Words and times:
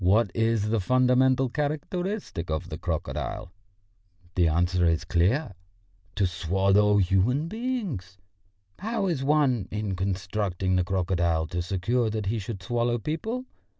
What 0.03 0.31
is 0.33 0.69
the 0.69 0.79
fundamental 0.79 1.47
characteristic 1.47 2.49
of 2.49 2.69
the 2.69 2.77
crocodile? 2.79 3.51
The 4.33 4.47
answer 4.47 4.83
is 4.85 5.05
clear: 5.05 5.53
to 6.15 6.25
swallow 6.25 6.97
human 6.97 7.47
beings. 7.47 8.17
How 8.79 9.05
is 9.05 9.23
one, 9.23 9.67
in 9.69 9.95
constructing 9.95 10.75
the 10.75 10.83
crocodile, 10.83 11.45
to 11.49 11.61
secure 11.61 12.09
that 12.09 12.25
he 12.25 12.39
should 12.39 12.63
swallow 12.63 12.97
people? 12.97 13.45